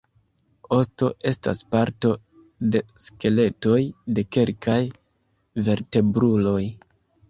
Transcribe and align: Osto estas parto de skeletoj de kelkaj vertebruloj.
Osto 0.77 1.09
estas 1.31 1.61
parto 1.75 2.15
de 2.77 2.83
skeletoj 3.05 3.79
de 4.17 4.27
kelkaj 4.35 4.83
vertebruloj. 5.71 6.61